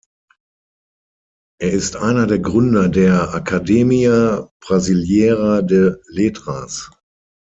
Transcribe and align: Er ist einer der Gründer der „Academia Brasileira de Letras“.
Er 1.59 1.69
ist 1.73 1.95
einer 1.95 2.25
der 2.25 2.39
Gründer 2.39 2.89
der 2.89 3.35
„Academia 3.35 4.49
Brasileira 4.59 5.61
de 5.61 5.97
Letras“. 6.07 6.89